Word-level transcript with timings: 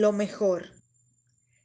lo 0.00 0.10
mejor. 0.12 0.72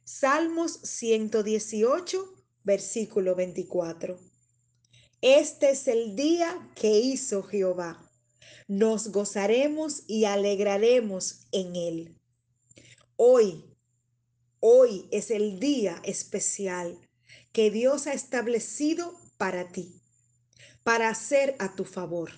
Salmos 0.04 0.78
118, 0.84 2.32
versículo 2.62 3.34
24. 3.34 4.20
Este 5.20 5.70
es 5.70 5.88
el 5.88 6.14
día 6.14 6.70
que 6.76 7.00
hizo 7.00 7.42
Jehová. 7.42 8.08
Nos 8.68 9.08
gozaremos 9.08 10.04
y 10.06 10.26
alegraremos 10.26 11.48
en 11.50 11.74
él. 11.74 12.20
Hoy, 13.16 13.76
hoy 14.60 15.08
es 15.10 15.32
el 15.32 15.58
día 15.58 16.00
especial 16.04 17.00
que 17.50 17.72
Dios 17.72 18.06
ha 18.06 18.12
establecido 18.12 19.12
para 19.38 19.72
ti, 19.72 20.00
para 20.84 21.08
hacer 21.08 21.56
a 21.58 21.74
tu 21.74 21.84
favor, 21.84 22.30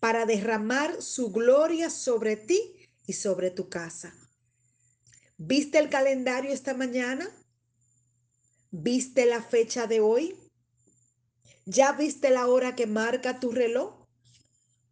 para 0.00 0.26
derramar 0.26 1.00
su 1.00 1.32
gloria 1.32 1.88
sobre 1.88 2.36
ti 2.36 2.90
y 3.06 3.14
sobre 3.14 3.50
tu 3.50 3.70
casa. 3.70 4.14
¿Viste 5.40 5.78
el 5.78 5.88
calendario 5.88 6.50
esta 6.50 6.74
mañana? 6.74 7.30
¿Viste 8.72 9.24
la 9.24 9.40
fecha 9.40 9.86
de 9.86 10.00
hoy? 10.00 10.34
¿Ya 11.64 11.92
viste 11.92 12.30
la 12.30 12.48
hora 12.48 12.74
que 12.74 12.88
marca 12.88 13.38
tu 13.38 13.52
reloj? 13.52 14.04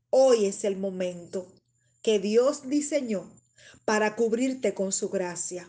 Hoy 0.09 0.47
es 0.47 0.63
el 0.63 0.77
momento 0.77 1.53
que 2.01 2.21
Dios 2.21 2.69
diseñó 2.69 3.29
para 3.85 4.15
cubrirte 4.15 4.73
con 4.73 4.93
su 4.93 5.09
gracia. 5.09 5.69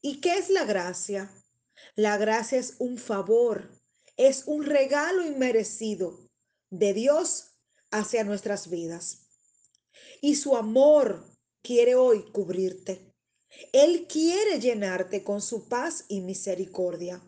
¿Y 0.00 0.20
qué 0.20 0.36
es 0.36 0.50
la 0.50 0.64
gracia? 0.64 1.30
La 1.94 2.16
gracia 2.16 2.58
es 2.58 2.74
un 2.80 2.98
favor, 2.98 3.70
es 4.16 4.42
un 4.46 4.64
regalo 4.64 5.24
inmerecido 5.24 6.28
de 6.70 6.92
Dios 6.92 7.52
hacia 7.92 8.24
nuestras 8.24 8.68
vidas. 8.68 9.28
Y 10.20 10.34
su 10.34 10.56
amor 10.56 11.24
quiere 11.62 11.94
hoy 11.94 12.32
cubrirte. 12.32 13.11
Él 13.72 14.06
quiere 14.08 14.60
llenarte 14.60 15.22
con 15.22 15.40
su 15.42 15.68
paz 15.68 16.04
y 16.08 16.20
misericordia. 16.20 17.22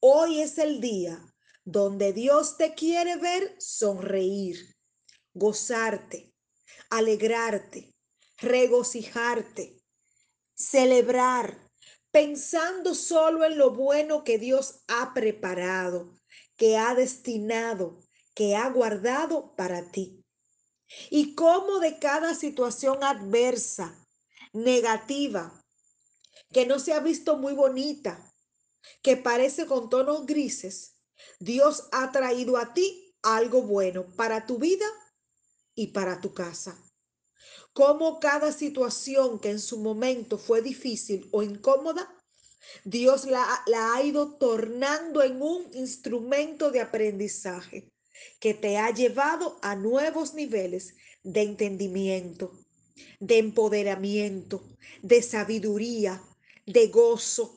Hoy 0.00 0.40
es 0.40 0.58
el 0.58 0.80
día 0.80 1.34
donde 1.64 2.12
Dios 2.12 2.56
te 2.56 2.74
quiere 2.74 3.16
ver 3.16 3.56
sonreír, 3.58 4.76
gozarte, 5.32 6.34
alegrarte, 6.90 7.94
regocijarte, 8.38 9.82
celebrar, 10.54 11.70
pensando 12.10 12.94
solo 12.94 13.44
en 13.44 13.58
lo 13.58 13.70
bueno 13.70 14.24
que 14.24 14.38
Dios 14.38 14.84
ha 14.88 15.14
preparado, 15.14 16.14
que 16.56 16.76
ha 16.76 16.94
destinado, 16.94 17.98
que 18.34 18.54
ha 18.56 18.68
guardado 18.68 19.54
para 19.56 19.90
ti. 19.90 20.22
Y 21.10 21.34
cómo 21.34 21.78
de 21.78 21.98
cada 21.98 22.34
situación 22.34 23.02
adversa, 23.02 24.03
negativa, 24.54 25.62
que 26.52 26.64
no 26.64 26.78
se 26.78 26.94
ha 26.94 27.00
visto 27.00 27.36
muy 27.36 27.52
bonita, 27.52 28.32
que 29.02 29.16
parece 29.16 29.66
con 29.66 29.90
tonos 29.90 30.24
grises, 30.24 30.94
Dios 31.38 31.88
ha 31.92 32.12
traído 32.12 32.56
a 32.56 32.72
ti 32.72 33.14
algo 33.22 33.62
bueno 33.62 34.06
para 34.16 34.46
tu 34.46 34.58
vida 34.58 34.86
y 35.74 35.88
para 35.88 36.20
tu 36.20 36.32
casa. 36.32 36.80
Cómo 37.72 38.20
cada 38.20 38.52
situación 38.52 39.40
que 39.40 39.50
en 39.50 39.60
su 39.60 39.80
momento 39.80 40.38
fue 40.38 40.62
difícil 40.62 41.28
o 41.32 41.42
incómoda, 41.42 42.08
Dios 42.84 43.26
la, 43.26 43.64
ha 43.76 44.02
ido 44.02 44.36
tornando 44.36 45.22
en 45.22 45.42
un 45.42 45.70
instrumento 45.74 46.70
de 46.70 46.80
aprendizaje 46.80 47.90
que 48.40 48.54
te 48.54 48.78
ha 48.78 48.90
llevado 48.90 49.58
a 49.62 49.74
nuevos 49.74 50.34
niveles 50.34 50.94
de 51.22 51.42
entendimiento, 51.42 52.63
de 53.20 53.38
empoderamiento, 53.38 54.62
de 55.02 55.22
sabiduría, 55.22 56.22
de 56.66 56.88
gozo, 56.88 57.54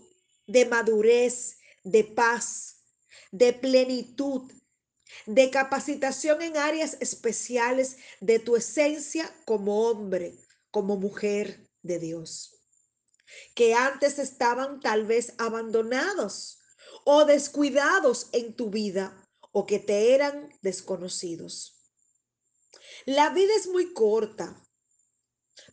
de 0.47 0.65
madurez, 0.65 1.57
de 1.83 2.03
paz, 2.03 2.83
de 3.31 3.53
plenitud, 3.53 4.51
de 5.25 5.49
capacitación 5.49 6.41
en 6.41 6.57
áreas 6.57 6.97
especiales 6.99 7.97
de 8.19 8.39
tu 8.39 8.55
esencia 8.55 9.33
como 9.45 9.89
hombre, 9.89 10.37
como 10.71 10.97
mujer 10.97 11.69
de 11.81 11.99
Dios, 11.99 12.55
que 13.55 13.73
antes 13.73 14.19
estaban 14.19 14.79
tal 14.79 15.05
vez 15.05 15.33
abandonados 15.37 16.59
o 17.05 17.25
descuidados 17.25 18.29
en 18.33 18.53
tu 18.53 18.69
vida 18.69 19.27
o 19.51 19.65
que 19.65 19.79
te 19.79 20.13
eran 20.13 20.53
desconocidos. 20.61 21.73
La 23.05 23.29
vida 23.29 23.53
es 23.55 23.67
muy 23.67 23.93
corta, 23.93 24.61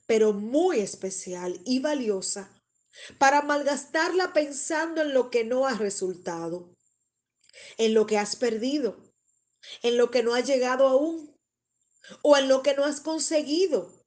pero 0.07 0.33
muy 0.33 0.81
especial 0.81 1.61
y 1.65 1.81
valiosa 1.81 2.51
para 3.19 3.43
malgastarla 3.43 4.33
pensando 4.33 5.03
en 5.03 5.15
lo 5.15 5.31
que 5.31 5.45
no 5.45 5.67
ha 5.67 5.75
resultado, 5.75 6.75
en 7.79 7.95
lo 7.95 8.07
que 8.07 8.19
has 8.19 8.37
perdido, 8.37 8.97
en 9.83 9.97
lo 9.97 10.11
que 10.11 10.23
no 10.23 10.35
has 10.35 10.47
llegado 10.47 10.87
aún, 10.87 11.35
o 12.23 12.37
en 12.37 12.49
lo 12.49 12.63
que 12.63 12.75
no 12.75 12.85
has 12.85 13.01
conseguido, 13.01 14.05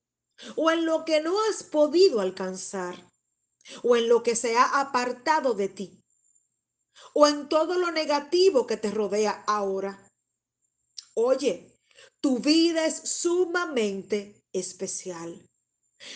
o 0.56 0.72
en 0.72 0.86
lo 0.86 1.04
que 1.06 1.22
no 1.22 1.36
has 1.50 1.64
podido 1.64 2.22
alcanzar, 2.22 3.12
o 3.84 3.96
en 3.96 4.08
lo 4.08 4.24
que 4.24 4.36
se 4.36 4.56
ha 4.56 4.80
apartado 4.80 5.54
de 5.54 5.70
ti, 5.70 6.04
o 7.14 7.28
en 7.28 7.50
todo 7.50 7.78
lo 7.78 7.92
negativo 7.92 8.68
que 8.68 8.78
te 8.78 8.92
rodea 8.92 9.44
ahora. 9.48 10.08
Oye, 11.16 11.74
tu 12.22 12.40
vida 12.40 12.86
es 12.86 12.98
sumamente 12.98 14.44
especial. 14.54 15.47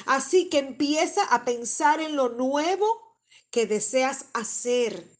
Así 0.05 0.49
que 0.49 0.59
empieza 0.59 1.23
a 1.23 1.45
pensar 1.45 2.01
en 2.01 2.15
lo 2.15 2.29
nuevo 2.29 3.17
que 3.49 3.65
deseas 3.65 4.25
hacer, 4.33 5.17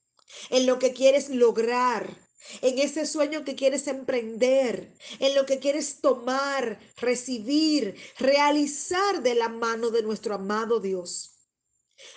en 0.50 0.66
lo 0.66 0.80
que 0.80 0.94
quieres 0.94 1.30
lograr, 1.30 2.18
en 2.62 2.80
ese 2.80 3.06
sueño 3.06 3.44
que 3.44 3.56
quieres 3.56 3.88
emprender, 3.88 4.96
en 5.20 5.36
lo 5.36 5.46
que 5.46 5.60
quieres 5.60 6.02
tomar, 6.02 6.80
recibir, 6.98 7.96
realizar 8.18 9.22
de 9.22 9.36
la 9.36 9.50
mano 9.50 9.90
de 9.90 10.04
nuestro 10.04 10.36
amado 10.36 10.80
Dios. 10.80 11.38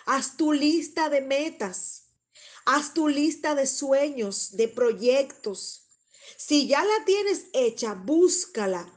Haz 0.07 0.37
tu 0.37 0.53
lista 0.53 1.11
de 1.11 1.21
metas, 1.21 2.07
haz 2.65 2.95
tu 2.95 3.09
lista 3.09 3.55
de 3.55 3.67
sueños, 3.67 4.57
de 4.57 4.69
proyectos. 4.69 5.89
Si 6.37 6.67
ya 6.67 6.83
la 6.85 7.05
tienes 7.05 7.47
hecha, 7.53 7.95
búscala 7.95 8.91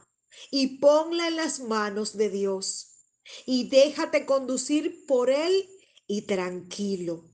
y 0.50 0.78
ponla 0.78 1.28
en 1.28 1.36
las 1.36 1.60
manos 1.60 2.16
de 2.16 2.30
Dios 2.30 2.97
y 3.46 3.68
déjate 3.68 4.26
conducir 4.26 5.06
por 5.06 5.30
Él 5.30 5.68
y 6.06 6.22
tranquilo, 6.22 7.30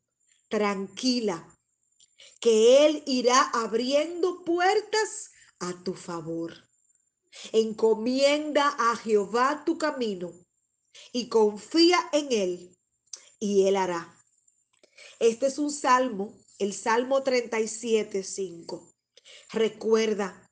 tranquila 0.49 1.49
que 2.41 2.87
Él 2.87 3.03
irá 3.06 3.41
abriendo 3.55 4.44
puertas 4.44 5.31
a 5.60 5.82
tu 5.82 5.94
favor. 5.94 6.69
Encomienda 7.53 8.69
a 8.78 8.97
Jehová 8.97 9.65
tu 9.65 9.78
camino 9.78 10.32
y 11.12 11.28
confía 11.28 11.99
en 12.12 12.32
Él 12.32 12.78
y 13.41 13.66
Él 13.66 13.76
hará. 13.76 14.15
Este 15.19 15.47
es 15.47 15.59
un 15.59 15.71
salmo, 15.71 16.38
el 16.59 16.72
Salmo 16.75 17.22
37, 17.22 18.22
5. 18.22 18.93
Recuerda, 19.53 20.50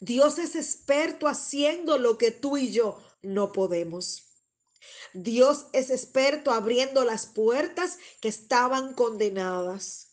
Dios 0.00 0.38
es 0.38 0.54
experto 0.54 1.28
haciendo 1.28 1.98
lo 1.98 2.18
que 2.18 2.30
tú 2.30 2.56
y 2.56 2.72
yo 2.72 3.02
no 3.22 3.52
podemos. 3.52 4.29
Dios 5.12 5.66
es 5.72 5.90
experto 5.90 6.52
abriendo 6.52 7.04
las 7.04 7.26
puertas 7.26 7.98
que 8.20 8.28
estaban 8.28 8.94
condenadas. 8.94 10.08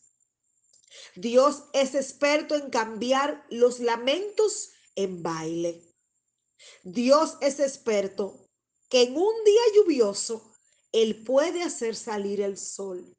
Dios 1.15 1.63
es 1.73 1.95
experto 1.95 2.55
en 2.55 2.69
cambiar 2.69 3.45
los 3.49 3.79
lamentos 3.79 4.71
en 4.95 5.23
baile. 5.23 5.83
Dios 6.83 7.37
es 7.41 7.59
experto 7.59 8.45
que 8.89 9.03
en 9.03 9.17
un 9.17 9.43
día 9.43 9.61
lluvioso 9.75 10.53
Él 10.91 11.23
puede 11.23 11.63
hacer 11.63 11.95
salir 11.95 12.41
el 12.41 12.57
sol 12.57 13.13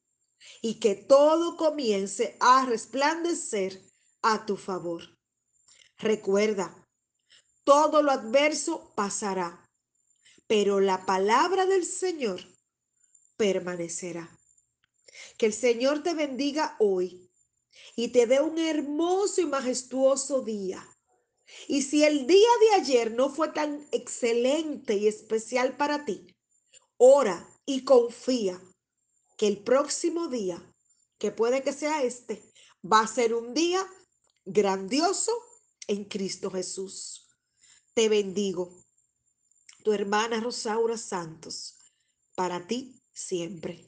y 0.63 0.81
que 0.81 0.95
todo 0.95 1.57
comience 1.57 2.37
a 2.41 2.67
resplandecer 2.67 3.81
a 4.23 4.47
tu 4.47 4.57
favor. 4.57 5.03
Recuerda, 5.99 6.85
todo 7.65 8.03
lo 8.03 8.11
adverso 8.11 8.93
pasará, 8.95 9.68
pero 10.49 10.81
la 10.81 11.07
palabra 11.07 11.67
del 11.67 11.85
Señor 11.85 12.41
permanecerá. 13.37 14.37
Que 15.37 15.47
el 15.47 15.53
Señor 15.53 16.03
te 16.03 16.15
bendiga 16.15 16.75
hoy 16.81 17.31
y 17.95 18.09
te 18.09 18.27
dé 18.27 18.41
un 18.41 18.59
hermoso 18.59 19.41
y 19.41 19.47
majestuoso 19.47 20.41
día. 20.43 20.85
Y 21.69 21.83
si 21.83 22.05
el 22.05 22.27
día 22.27 22.49
de 22.61 22.81
ayer 22.81 23.13
no 23.13 23.31
fue 23.31 23.49
tan 23.49 23.87
excelente 23.93 24.97
y 24.97 25.07
especial 25.07 25.77
para 25.77 26.05
ti, 26.05 26.35
ora 26.97 27.49
y 27.65 27.85
confía 27.85 28.61
que 29.37 29.47
el 29.47 29.63
próximo 29.63 30.29
día, 30.29 30.63
que 31.19 31.31
puede 31.31 31.63
que 31.63 31.73
sea 31.73 32.03
este, 32.03 32.43
va 32.83 33.01
a 33.01 33.07
ser 33.07 33.35
un 33.35 33.55
día 33.55 33.87
grandioso 34.45 35.33
en 35.87 36.05
Cristo 36.05 36.51
Jesús. 36.51 37.29
Te 37.95 38.09
bendigo. 38.09 38.88
Tu 39.89 39.95
hermana 39.95 40.39
Rosaura 40.39 40.99
Santos, 40.99 41.79
para 42.35 42.67
ti 42.67 43.01
siempre. 43.11 43.88